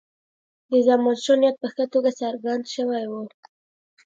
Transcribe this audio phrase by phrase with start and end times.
[0.69, 3.21] د زمانشاه نیت په ښه توګه څرګند شوی وو.